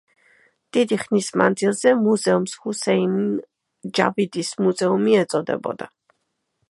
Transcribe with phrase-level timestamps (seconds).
[0.77, 3.13] დიდი ხნის მანძილზე „მუზეუმს ჰუსეინ
[4.01, 5.91] ჯავიდის მუზეუმი“ ეწოდებოდა.